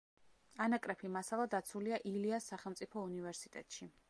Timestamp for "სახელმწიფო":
2.55-3.09